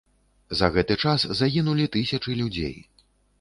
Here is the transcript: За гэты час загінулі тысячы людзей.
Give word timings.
За 0.61 0.69
гэты 0.77 0.97
час 1.03 1.25
загінулі 1.41 1.85
тысячы 1.97 2.39
людзей. 2.41 2.75